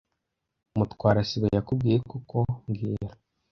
Mutwara 0.77 1.19
sibo 1.29 1.47
yakubwiye 1.57 1.97
koko 2.09 2.37
mbwira 2.67 3.15